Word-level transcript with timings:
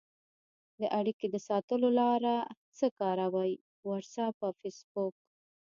د 0.79 0.81
اړیکې 0.99 1.27
د 1.29 1.35
ساتلو 1.47 1.89
لاره 1.99 2.35
څه 2.77 2.87
کاروئ؟ 2.99 3.51
واټساپ 3.87 4.35
او 4.45 4.51
فیسبوک 4.61 5.15